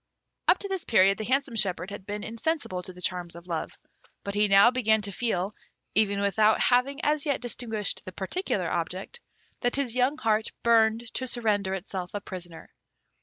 Up 0.47 0.57
to 0.57 0.67
this 0.67 0.83
period 0.83 1.19
the 1.19 1.25
handsome 1.25 1.55
shepherd 1.55 1.91
had 1.91 2.07
been 2.07 2.23
insensible 2.23 2.81
to 2.81 2.91
the 2.91 3.03
charms 3.03 3.35
of 3.35 3.45
Love; 3.45 3.77
but 4.23 4.33
he 4.33 4.47
now 4.47 4.71
began 4.71 4.99
to 5.01 5.11
feel, 5.11 5.53
even 5.93 6.19
without 6.21 6.59
having 6.59 6.99
as 7.05 7.27
yet 7.27 7.39
distinguished 7.39 8.03
the 8.03 8.11
particular 8.11 8.67
object, 8.67 9.19
that 9.59 9.75
his 9.75 9.93
young 9.95 10.17
heart 10.17 10.53
burned 10.63 11.13
to 11.13 11.27
surrender 11.27 11.75
itself 11.75 12.15
a 12.15 12.19
prisoner. 12.19 12.73